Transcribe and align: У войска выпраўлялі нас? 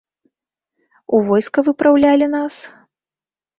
У 1.17 1.19
войска 1.29 1.65
выпраўлялі 1.69 2.33
нас? 2.35 2.61